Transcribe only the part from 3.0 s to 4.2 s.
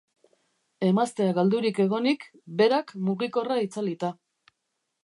mugikorra itzalita.